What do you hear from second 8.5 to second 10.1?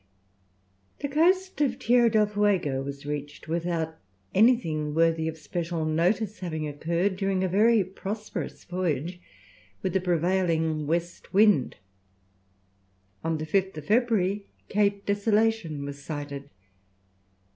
voyage, with a